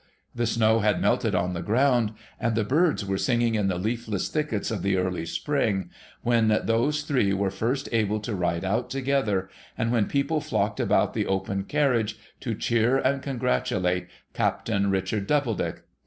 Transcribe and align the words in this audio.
The 0.33 0.47
snow 0.47 0.79
had 0.79 0.99
melted 0.99 1.35
on 1.35 1.53
the 1.53 1.61
ground, 1.61 2.09
PEACEFUL 2.09 2.25
DAYS 2.25 2.39
79 2.39 2.47
and 2.47 2.55
the 2.57 2.63
birds 2.67 3.05
were 3.05 3.17
singing 3.19 3.53
in 3.53 3.67
the 3.67 3.77
leafless 3.77 4.29
thickets 4.29 4.71
of 4.71 4.81
the 4.81 4.97
early 4.97 5.27
spring, 5.27 5.91
when 6.23 6.47
those 6.63 7.03
three 7.03 7.33
were 7.33 7.51
first 7.51 7.87
able 7.91 8.19
to 8.21 8.33
ride 8.33 8.65
out 8.65 8.89
together, 8.89 9.47
and 9.77 9.91
when 9.91 10.07
people 10.07 10.41
flocked 10.41 10.79
about 10.79 11.13
the 11.13 11.27
open 11.27 11.65
carriage 11.65 12.17
to 12.39 12.55
cheer 12.55 12.97
and 12.97 13.21
congratulate 13.21 14.07
Captain 14.33 14.89
Richard 14.89 15.27
Doubledick. 15.27 15.83